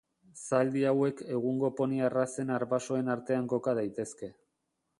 Zaldi 0.43 0.81
hauek 0.91 1.21
egungo 1.35 1.69
poni 1.81 2.01
arrazen 2.07 2.51
arbasoen 2.57 3.13
artean 3.17 3.53
koka 3.55 3.75
daitezke. 3.81 4.35